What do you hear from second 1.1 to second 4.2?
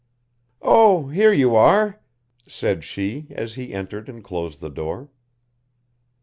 you are," said she as he entered